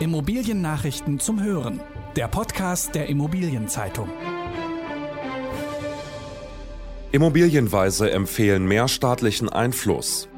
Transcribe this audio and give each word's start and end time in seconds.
Immobiliennachrichten 0.00 1.20
zum 1.20 1.40
Hören. 1.42 1.78
Der 2.16 2.26
Podcast 2.26 2.94
der 2.94 3.10
Immobilienzeitung. 3.10 4.08
Immobilienweise 7.12 8.10
empfehlen 8.10 8.66
mehr 8.66 8.88
staatlichen 8.88 9.50
Einfluss. 9.50 10.30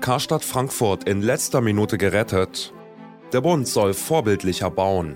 Karstadt 0.00 0.42
Frankfurt 0.42 1.08
in 1.08 1.22
letzter 1.22 1.60
Minute 1.60 1.96
gerettet. 1.96 2.74
Der 3.32 3.40
Bund 3.40 3.68
soll 3.68 3.94
vorbildlicher 3.94 4.68
bauen. 4.68 5.14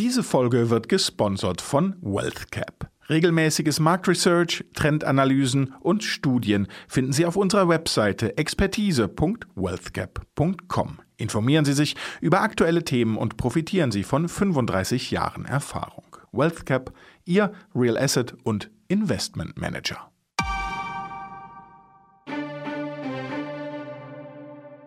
Diese 0.00 0.24
Folge 0.24 0.70
wird 0.70 0.88
gesponsert 0.88 1.60
von 1.60 1.94
WealthCap. 2.02 2.90
Regelmäßiges 3.08 3.78
Marktresearch, 3.78 4.64
Trendanalysen 4.74 5.74
und 5.78 6.02
Studien 6.02 6.66
finden 6.88 7.12
Sie 7.12 7.24
auf 7.24 7.36
unserer 7.36 7.68
Webseite 7.68 8.36
expertise.wealthgap.com. 8.36 10.98
Informieren 11.18 11.64
Sie 11.64 11.72
sich 11.72 11.96
über 12.20 12.42
aktuelle 12.42 12.84
Themen 12.84 13.18
und 13.18 13.36
profitieren 13.36 13.90
Sie 13.90 14.04
von 14.04 14.28
35 14.28 15.10
Jahren 15.10 15.44
Erfahrung. 15.44 16.04
WealthCap, 16.30 16.94
Ihr 17.24 17.52
Real 17.74 17.98
Asset 17.98 18.34
und 18.44 18.70
Investment 18.86 19.58
Manager. 19.58 20.10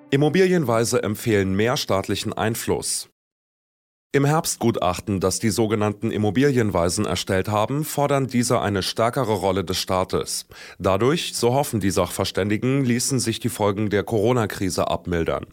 Immobilienweise 0.09 1.03
empfehlen 1.03 1.53
mehr 1.55 1.77
staatlichen 1.77 2.33
Einfluss. 2.33 3.09
Im 4.13 4.25
Herbstgutachten, 4.25 5.21
das 5.21 5.39
die 5.39 5.51
sogenannten 5.51 6.11
Immobilienweisen 6.11 7.05
erstellt 7.05 7.47
haben, 7.47 7.85
fordern 7.85 8.27
diese 8.27 8.59
eine 8.59 8.83
stärkere 8.83 9.35
Rolle 9.35 9.63
des 9.63 9.77
Staates. 9.77 10.47
Dadurch, 10.79 11.33
so 11.33 11.53
hoffen 11.53 11.79
die 11.79 11.91
Sachverständigen, 11.91 12.83
ließen 12.83 13.21
sich 13.21 13.39
die 13.39 13.47
Folgen 13.47 13.89
der 13.89 14.03
Corona-Krise 14.03 14.89
abmildern. 14.89 15.45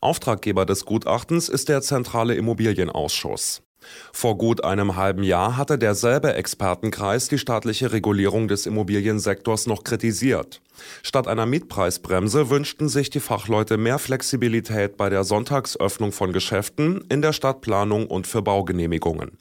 Auftraggeber 0.00 0.64
des 0.64 0.86
Gutachtens 0.86 1.50
ist 1.50 1.68
der 1.68 1.82
Zentrale 1.82 2.34
Immobilienausschuss. 2.36 3.65
Vor 4.12 4.38
gut 4.38 4.64
einem 4.64 4.96
halben 4.96 5.22
Jahr 5.22 5.56
hatte 5.56 5.78
derselbe 5.78 6.34
Expertenkreis 6.34 7.28
die 7.28 7.38
staatliche 7.38 7.92
Regulierung 7.92 8.48
des 8.48 8.66
Immobiliensektors 8.66 9.66
noch 9.66 9.84
kritisiert. 9.84 10.60
Statt 11.02 11.28
einer 11.28 11.46
Mietpreisbremse 11.46 12.50
wünschten 12.50 12.88
sich 12.88 13.10
die 13.10 13.20
Fachleute 13.20 13.76
mehr 13.76 13.98
Flexibilität 13.98 14.96
bei 14.96 15.08
der 15.08 15.24
Sonntagsöffnung 15.24 16.12
von 16.12 16.32
Geschäften, 16.32 17.04
in 17.08 17.22
der 17.22 17.32
Stadtplanung 17.32 18.06
und 18.06 18.26
für 18.26 18.42
Baugenehmigungen. 18.42 19.38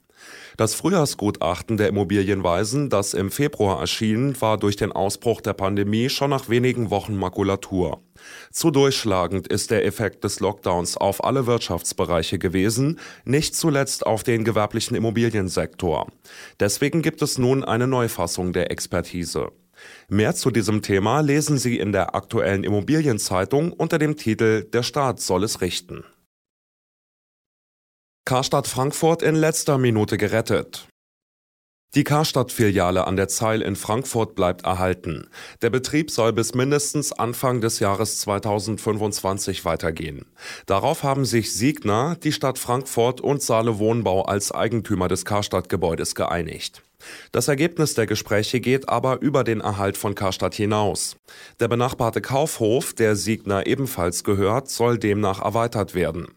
Das 0.57 0.73
Frühjahrsgutachten 0.73 1.77
der 1.77 1.89
Immobilienweisen, 1.89 2.89
das 2.89 3.13
im 3.13 3.29
Februar 3.29 3.81
erschien, 3.81 4.39
war 4.39 4.57
durch 4.57 4.77
den 4.77 4.91
Ausbruch 4.91 5.41
der 5.41 5.53
Pandemie 5.53 6.09
schon 6.09 6.29
nach 6.29 6.47
wenigen 6.47 6.89
Wochen 6.89 7.15
Makulatur. 7.15 8.01
Zu 8.51 8.71
durchschlagend 8.71 9.47
ist 9.47 9.71
der 9.71 9.85
Effekt 9.85 10.23
des 10.23 10.39
Lockdowns 10.39 10.95
auf 10.95 11.23
alle 11.23 11.45
Wirtschaftsbereiche 11.45 12.39
gewesen, 12.39 12.99
nicht 13.25 13.55
zuletzt 13.55 14.05
auf 14.05 14.23
den 14.23 14.45
gewerblichen 14.45 14.95
Immobiliensektor. 14.95 16.07
Deswegen 16.59 17.01
gibt 17.01 17.21
es 17.21 17.37
nun 17.37 17.63
eine 17.63 17.87
Neufassung 17.87 18.53
der 18.53 18.71
Expertise. 18.71 19.51
Mehr 20.07 20.35
zu 20.35 20.51
diesem 20.51 20.81
Thema 20.81 21.19
lesen 21.19 21.57
Sie 21.57 21.77
in 21.77 21.91
der 21.91 22.15
aktuellen 22.15 22.63
Immobilienzeitung 22.63 23.73
unter 23.73 23.99
dem 23.99 24.15
Titel 24.15 24.63
Der 24.63 24.83
Staat 24.83 25.19
soll 25.19 25.43
es 25.43 25.59
richten. 25.59 26.05
Karstadt 28.27 28.65
Frankfurt 28.65 29.21
in 29.21 29.35
letzter 29.35 29.77
Minute 29.77 30.17
gerettet. 30.17 30.87
Die 31.93 32.03
Karstadt-Filiale 32.03 33.05
an 33.05 33.17
der 33.17 33.27
Zeil 33.27 33.61
in 33.61 33.75
Frankfurt 33.75 34.33
bleibt 34.33 34.65
erhalten. 34.65 35.29
Der 35.61 35.69
Betrieb 35.69 36.09
soll 36.09 36.33
bis 36.33 36.55
mindestens 36.55 37.13
Anfang 37.13 37.61
des 37.61 37.79
Jahres 37.79 38.19
2025 38.21 39.63
weitergehen. 39.63 40.25
Darauf 40.65 41.03
haben 41.03 41.23
sich 41.23 41.53
Siegner, 41.53 42.15
die 42.15 42.31
Stadt 42.31 42.57
Frankfurt 42.57 43.21
und 43.21 43.43
Saale 43.43 43.77
Wohnbau 43.77 44.23
als 44.23 44.51
Eigentümer 44.51 45.07
des 45.07 45.23
Karstadt-Gebäudes 45.23 46.15
geeinigt. 46.15 46.81
Das 47.31 47.47
Ergebnis 47.47 47.93
der 47.93 48.07
Gespräche 48.07 48.59
geht 48.59 48.89
aber 48.89 49.21
über 49.21 49.43
den 49.43 49.61
Erhalt 49.61 49.97
von 49.97 50.15
Karstadt 50.15 50.55
hinaus. 50.55 51.15
Der 51.59 51.67
benachbarte 51.67 52.21
Kaufhof, 52.21 52.95
der 52.95 53.15
Siegner 53.15 53.67
ebenfalls 53.67 54.23
gehört, 54.23 54.69
soll 54.69 54.97
demnach 54.97 55.43
erweitert 55.43 55.93
werden. 55.93 56.27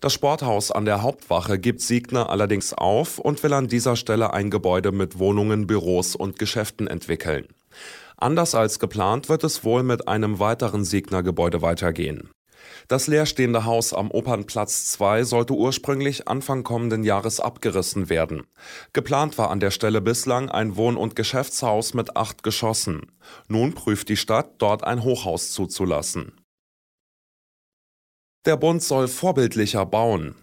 Das 0.00 0.12
Sporthaus 0.12 0.70
an 0.70 0.84
der 0.84 1.02
Hauptwache 1.02 1.58
gibt 1.58 1.80
Siegner 1.80 2.30
allerdings 2.30 2.72
auf 2.74 3.18
und 3.18 3.42
will 3.42 3.52
an 3.52 3.68
dieser 3.68 3.96
Stelle 3.96 4.32
ein 4.32 4.50
Gebäude 4.50 4.92
mit 4.92 5.18
Wohnungen, 5.18 5.66
Büros 5.66 6.14
und 6.16 6.38
Geschäften 6.38 6.86
entwickeln. 6.86 7.46
Anders 8.16 8.54
als 8.54 8.78
geplant 8.78 9.28
wird 9.28 9.44
es 9.44 9.64
wohl 9.64 9.82
mit 9.82 10.08
einem 10.08 10.38
weiteren 10.38 10.84
Siegner-Gebäude 10.84 11.62
weitergehen. 11.62 12.30
Das 12.88 13.06
leerstehende 13.06 13.64
Haus 13.64 13.94
am 13.94 14.10
Opernplatz 14.10 14.86
2 14.92 15.24
sollte 15.24 15.54
ursprünglich 15.54 16.28
Anfang 16.28 16.64
kommenden 16.64 17.02
Jahres 17.02 17.40
abgerissen 17.40 18.08
werden. 18.08 18.44
Geplant 18.92 19.38
war 19.38 19.50
an 19.50 19.60
der 19.60 19.70
Stelle 19.70 20.00
bislang 20.00 20.50
ein 20.50 20.76
Wohn- 20.76 20.96
und 20.96 21.16
Geschäftshaus 21.16 21.94
mit 21.94 22.16
acht 22.16 22.42
Geschossen. 22.42 23.12
Nun 23.48 23.74
prüft 23.74 24.08
die 24.08 24.16
Stadt, 24.16 24.52
dort 24.58 24.84
ein 24.84 25.02
Hochhaus 25.02 25.52
zuzulassen. 25.52 26.32
Der 28.46 28.58
Bund 28.58 28.82
soll 28.82 29.08
vorbildlicher 29.08 29.86
bauen. 29.86 30.34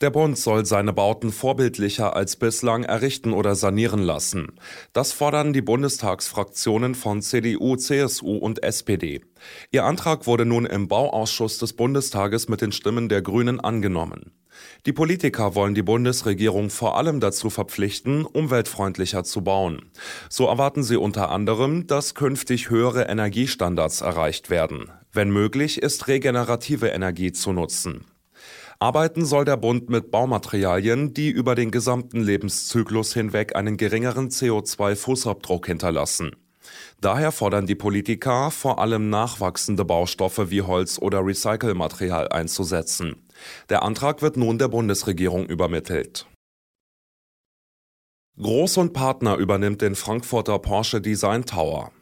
Der 0.00 0.10
Bund 0.10 0.38
soll 0.38 0.64
seine 0.64 0.92
Bauten 0.92 1.32
vorbildlicher 1.32 2.14
als 2.14 2.36
bislang 2.36 2.84
errichten 2.84 3.32
oder 3.32 3.56
sanieren 3.56 3.98
lassen. 4.00 4.52
Das 4.92 5.12
fordern 5.12 5.52
die 5.52 5.60
Bundestagsfraktionen 5.60 6.94
von 6.94 7.20
CDU, 7.20 7.74
CSU 7.74 8.36
und 8.36 8.62
SPD. 8.62 9.22
Ihr 9.72 9.84
Antrag 9.84 10.28
wurde 10.28 10.46
nun 10.46 10.66
im 10.66 10.86
Bauausschuss 10.86 11.58
des 11.58 11.72
Bundestages 11.72 12.48
mit 12.48 12.60
den 12.60 12.70
Stimmen 12.70 13.08
der 13.08 13.22
Grünen 13.22 13.58
angenommen. 13.58 14.30
Die 14.86 14.92
Politiker 14.92 15.56
wollen 15.56 15.74
die 15.74 15.82
Bundesregierung 15.82 16.70
vor 16.70 16.96
allem 16.96 17.18
dazu 17.18 17.50
verpflichten, 17.50 18.24
umweltfreundlicher 18.24 19.24
zu 19.24 19.42
bauen. 19.42 19.90
So 20.28 20.46
erwarten 20.46 20.84
sie 20.84 20.96
unter 20.96 21.30
anderem, 21.30 21.88
dass 21.88 22.14
künftig 22.14 22.70
höhere 22.70 23.08
Energiestandards 23.08 24.00
erreicht 24.00 24.48
werden. 24.48 24.92
Wenn 25.14 25.30
möglich, 25.30 25.80
ist 25.80 26.08
regenerative 26.08 26.88
Energie 26.88 27.30
zu 27.30 27.52
nutzen. 27.52 28.04
Arbeiten 28.80 29.24
soll 29.24 29.44
der 29.44 29.56
Bund 29.56 29.88
mit 29.88 30.10
Baumaterialien, 30.10 31.14
die 31.14 31.30
über 31.30 31.54
den 31.54 31.70
gesamten 31.70 32.20
Lebenszyklus 32.20 33.14
hinweg 33.14 33.54
einen 33.54 33.76
geringeren 33.76 34.28
CO2-Fußabdruck 34.28 35.66
hinterlassen. 35.66 36.32
Daher 37.00 37.30
fordern 37.30 37.66
die 37.66 37.76
Politiker, 37.76 38.50
vor 38.50 38.80
allem 38.80 39.08
nachwachsende 39.10 39.84
Baustoffe 39.84 40.50
wie 40.50 40.62
Holz 40.62 40.98
oder 40.98 41.24
Recycelmaterial 41.24 42.28
einzusetzen. 42.28 43.14
Der 43.68 43.84
Antrag 43.84 44.20
wird 44.20 44.36
nun 44.36 44.58
der 44.58 44.68
Bundesregierung 44.68 45.46
übermittelt. 45.46 46.26
Groß 48.36 48.78
und 48.78 48.92
Partner 48.92 49.36
übernimmt 49.36 49.80
den 49.80 49.94
Frankfurter 49.94 50.58
Porsche 50.58 51.00
Design 51.00 51.44
Tower. 51.44 51.92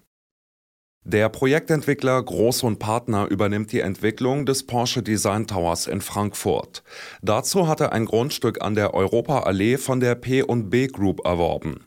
Der 1.05 1.29
Projektentwickler 1.29 2.23
Groß 2.23 2.63
und 2.63 2.79
Partner 2.79 3.27
übernimmt 3.29 3.73
die 3.73 3.81
Entwicklung 3.81 4.47
des 4.47 4.65
Porsche 4.65 5.03
Design 5.03 5.49
Towers 5.49 5.89
in 5.89 6.01
Frankfurt. 6.01 6.85
Dazu 7.23 7.67
hat 7.67 7.81
er 7.81 7.91
ein 7.91 8.05
Grundstück 8.05 8.63
an 8.63 8.77
der 8.77 8.95
Europaallee 8.95 9.79
von 9.79 9.99
der 9.99 10.15
P&B 10.15 10.87
Group 10.87 11.25
erworben. 11.25 11.87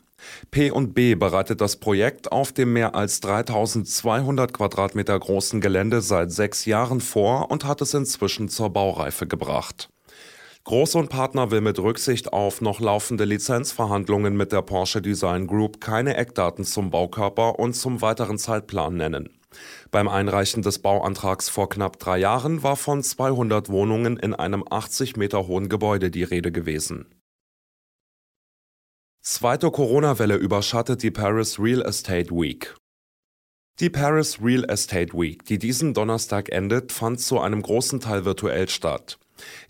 P&B 0.50 1.14
bereitet 1.14 1.62
das 1.62 1.76
Projekt 1.76 2.30
auf 2.30 2.52
dem 2.52 2.74
mehr 2.74 2.94
als 2.94 3.20
3200 3.20 4.52
Quadratmeter 4.52 5.18
großen 5.18 5.62
Gelände 5.62 6.02
seit 6.02 6.30
sechs 6.30 6.66
Jahren 6.66 7.00
vor 7.00 7.50
und 7.50 7.64
hat 7.64 7.80
es 7.80 7.94
inzwischen 7.94 8.50
zur 8.50 8.70
Baureife 8.70 9.26
gebracht. 9.26 9.88
Groß 10.66 10.96
und 10.96 11.10
Partner 11.10 11.52
will 11.52 11.60
mit 11.60 11.78
Rücksicht 11.78 12.32
auf 12.32 12.60
noch 12.60 12.80
laufende 12.80 13.24
Lizenzverhandlungen 13.24 14.36
mit 14.36 14.50
der 14.50 14.62
Porsche 14.62 15.00
Design 15.00 15.46
Group 15.46 15.80
keine 15.80 16.16
Eckdaten 16.16 16.64
zum 16.64 16.90
Baukörper 16.90 17.60
und 17.60 17.74
zum 17.74 18.02
weiteren 18.02 18.36
Zeitplan 18.36 18.96
nennen. 18.96 19.30
Beim 19.92 20.08
Einreichen 20.08 20.62
des 20.62 20.80
Bauantrags 20.80 21.48
vor 21.48 21.68
knapp 21.68 22.00
drei 22.00 22.18
Jahren 22.18 22.64
war 22.64 22.74
von 22.74 23.04
200 23.04 23.68
Wohnungen 23.68 24.16
in 24.16 24.34
einem 24.34 24.64
80 24.68 25.16
Meter 25.16 25.46
hohen 25.46 25.68
Gebäude 25.68 26.10
die 26.10 26.24
Rede 26.24 26.50
gewesen. 26.50 27.14
Zweite 29.22 29.70
Corona-Welle 29.70 30.34
überschattet 30.34 31.04
die 31.04 31.12
Paris 31.12 31.60
Real 31.60 31.82
Estate 31.82 32.32
Week. 32.32 32.74
Die 33.78 33.90
Paris 33.90 34.40
Real 34.42 34.64
Estate 34.68 35.12
Week, 35.12 35.44
die 35.44 35.58
diesen 35.58 35.94
Donnerstag 35.94 36.50
endet, 36.50 36.90
fand 36.90 37.20
zu 37.20 37.38
einem 37.38 37.62
großen 37.62 38.00
Teil 38.00 38.24
virtuell 38.24 38.68
statt. 38.68 39.20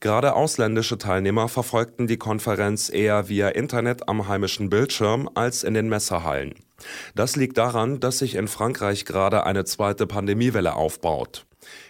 Gerade 0.00 0.34
ausländische 0.34 0.98
Teilnehmer 0.98 1.48
verfolgten 1.48 2.06
die 2.06 2.16
Konferenz 2.16 2.88
eher 2.88 3.28
via 3.28 3.48
Internet 3.48 4.08
am 4.08 4.28
heimischen 4.28 4.70
Bildschirm 4.70 5.28
als 5.34 5.64
in 5.64 5.74
den 5.74 5.88
Messehallen. 5.88 6.54
Das 7.14 7.36
liegt 7.36 7.58
daran, 7.58 8.00
dass 8.00 8.18
sich 8.18 8.34
in 8.34 8.48
Frankreich 8.48 9.04
gerade 9.04 9.44
eine 9.44 9.64
zweite 9.64 10.06
Pandemiewelle 10.06 10.74
aufbaut. 10.74 11.46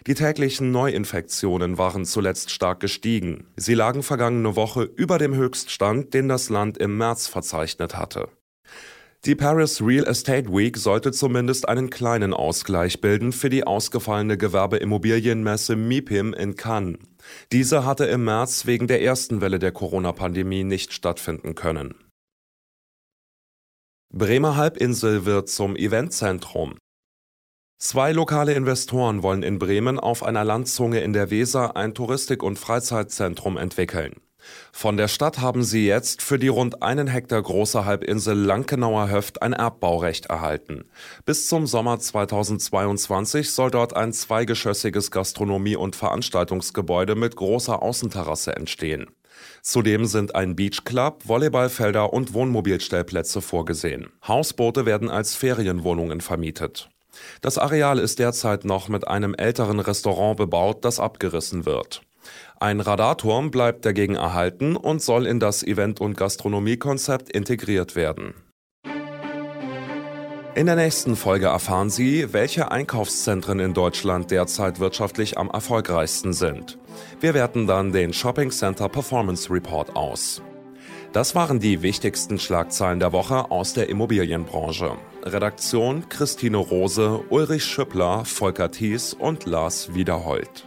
Die 0.07 0.15
täglichen 0.15 0.71
Neuinfektionen 0.71 1.77
waren 1.77 2.05
zuletzt 2.05 2.51
stark 2.51 2.81
gestiegen. 2.81 3.47
Sie 3.57 3.75
lagen 3.75 4.03
vergangene 4.03 4.57
Woche 4.57 4.83
über 4.83 5.19
dem 5.19 5.35
Höchststand, 5.35 6.15
den 6.15 6.29
das 6.29 6.49
Land 6.49 6.79
im 6.79 6.97
März 6.97 7.27
verzeichnet 7.27 7.97
hatte. 7.97 8.29
Die 9.27 9.35
Paris 9.35 9.83
Real 9.83 10.07
Estate 10.07 10.53
Week 10.53 10.77
sollte 10.77 11.11
zumindest 11.11 11.69
einen 11.69 11.91
kleinen 11.91 12.33
Ausgleich 12.33 13.01
bilden 13.01 13.33
für 13.33 13.51
die 13.51 13.67
ausgefallene 13.67 14.39
Gewerbeimmobilienmesse 14.39 15.75
MIPIM 15.75 16.33
in 16.33 16.55
Cannes. 16.55 17.01
Diese 17.51 17.85
hatte 17.85 18.05
im 18.05 18.23
März 18.23 18.67
wegen 18.67 18.87
der 18.87 19.03
ersten 19.03 19.41
Welle 19.41 19.59
der 19.59 19.73
Corona-Pandemie 19.73 20.63
nicht 20.63 20.93
stattfinden 20.93 21.57
können. 21.57 21.97
Bremer 24.15 24.55
Halbinsel 24.55 25.25
wird 25.25 25.49
zum 25.49 25.75
Eventzentrum. 25.75 26.79
Zwei 27.79 28.13
lokale 28.13 28.55
Investoren 28.55 29.25
wollen 29.25 29.43
in 29.43 29.59
Bremen 29.59 29.99
auf 29.99 30.23
einer 30.23 30.45
Landzunge 30.45 31.01
in 31.01 31.13
der 31.13 31.31
Weser 31.31 31.77
ein 31.77 31.95
Touristik- 31.95 32.45
und 32.45 32.61
Freizeitzentrum 32.61 33.57
entwickeln. 33.57 34.21
Von 34.73 34.97
der 34.97 35.09
Stadt 35.09 35.39
haben 35.39 35.63
sie 35.63 35.87
jetzt 35.87 36.23
für 36.23 36.39
die 36.39 36.49
rund 36.49 36.83
einen 36.83 37.09
Hektar 37.09 37.43
große 37.43 37.85
Halbinsel 37.85 38.37
Lankenauer 38.37 39.11
Höft 39.11 39.43
ein 39.43 39.53
Erbbaurecht 39.53 40.27
erhalten. 40.27 40.85
Bis 41.25 41.49
zum 41.49 41.67
Sommer 41.67 41.99
2022 41.99 43.51
soll 43.51 43.71
dort 43.71 43.97
ein 43.97 44.13
zweigeschossiges 44.13 45.11
Gastronomie- 45.11 45.77
und 45.77 45.97
Veranstaltungsgebäude 45.97 47.15
mit 47.15 47.37
großer 47.37 47.83
Außenterrasse 47.83 48.57
entstehen. 48.57 49.07
Zudem 49.63 50.07
sind 50.07 50.35
ein 50.35 50.57
Beachclub, 50.57 51.27
Volleyballfelder 51.27 52.13
und 52.13 52.33
Wohnmobilstellplätze 52.35 53.41
vorgesehen. 53.41 54.09
Hausboote 54.27 54.87
werden 54.87 55.11
als 55.11 55.35
Ferienwohnungen 55.35 56.21
vermietet. 56.21 56.89
Das 57.41 57.59
Areal 57.59 57.99
ist 57.99 58.19
derzeit 58.19 58.65
noch 58.65 58.89
mit 58.89 59.09
einem 59.09 59.35
älteren 59.35 59.81
Restaurant 59.81 60.37
bebaut, 60.37 60.85
das 60.85 61.01
abgerissen 61.01 61.67
wird. 61.67 62.03
Ein 62.59 62.81
Radarturm 62.81 63.51
bleibt 63.51 63.85
dagegen 63.85 64.15
erhalten 64.15 64.77
und 64.77 65.03
soll 65.03 65.27
in 65.27 65.41
das 65.41 65.63
Event- 65.63 66.01
und 66.01 66.17
Gastronomiekonzept 66.17 67.31
integriert 67.31 67.97
werden. 67.97 68.35
In 70.57 70.65
der 70.65 70.77
nächsten 70.77 71.17
Folge 71.17 71.49
erfahren 71.49 71.91
Sie, 71.91 72.33
welche 72.33 72.71
Einkaufszentren 72.71 73.61
in 73.61 73.75
Deutschland 73.75 74.31
derzeit 74.31 74.81
wirtschaftlich 74.81 75.37
am 75.37 75.51
erfolgreichsten 75.51 76.33
sind. 76.33 76.79
Wir 77.21 77.35
werten 77.35 77.67
dann 77.67 77.93
den 77.93 78.15
Shopping 78.15 78.51
Center 78.51 78.89
Performance 78.89 79.51
Report 79.51 79.95
aus. 79.95 80.41
Das 81.13 81.35
waren 81.35 81.61
die 81.61 81.83
wichtigsten 81.83 82.39
Schlagzeilen 82.39 83.01
der 83.01 83.13
Woche 83.13 83.51
aus 83.51 83.75
der 83.75 83.91
Immobilienbranche. 83.91 84.97
Redaktion 85.25 86.09
Christine 86.09 86.57
Rose, 86.57 87.21
Ulrich 87.29 87.65
Schüppler, 87.65 88.25
Volker 88.25 88.71
Thies 88.71 89.13
und 89.13 89.45
Lars 89.45 89.95
Wiederhold. 89.95 90.67